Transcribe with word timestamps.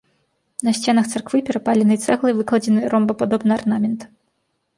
На 0.67 0.71
сценах 0.77 1.05
царквы 1.11 1.41
перапаленай 1.49 1.99
цэглай 2.07 2.33
выкладзены 2.39 2.81
ромбападобны 2.95 3.51
арнамент. 3.59 4.01